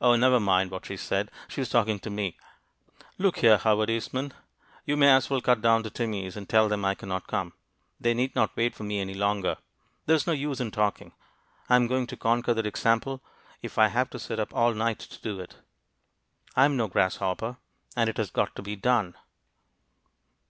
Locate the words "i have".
13.78-14.10